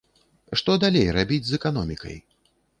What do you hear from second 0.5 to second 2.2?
Што далей рабіць з эканомікай?